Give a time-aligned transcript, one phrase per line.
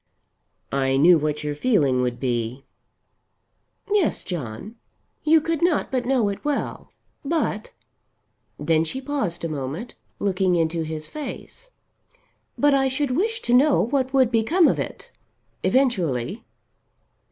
[0.71, 2.65] "I knew what your feeling would be."
[3.93, 4.77] "Yes, John.
[5.23, 6.89] You could not but know it well.
[7.23, 7.71] But"
[8.69, 11.69] Then she paused a moment, looking into his face.
[12.57, 15.11] "But I should wish to know what would become of it
[15.61, 16.45] eventually."